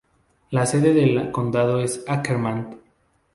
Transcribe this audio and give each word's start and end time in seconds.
La 0.49 0.65
sede 0.65 0.95
del 0.95 1.29
condado 1.31 1.79
es 1.79 2.03
Ackerman. 2.07 2.75